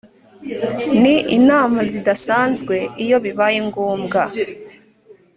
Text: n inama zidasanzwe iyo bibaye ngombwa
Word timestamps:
n 1.01 1.03
inama 1.37 1.79
zidasanzwe 1.91 2.75
iyo 3.03 3.17
bibaye 3.25 3.59
ngombwa 3.67 4.21